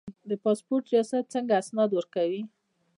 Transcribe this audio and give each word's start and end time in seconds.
د 0.29 0.31
پاسپورت 0.43 0.85
ریاست 0.93 1.25
څنګه 1.33 1.53
اسناد 1.61 1.89
ورکوي؟ 1.93 2.41